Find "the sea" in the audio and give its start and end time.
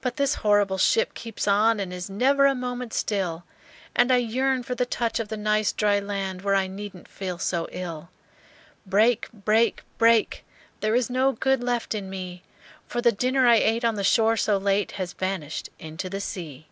16.08-16.68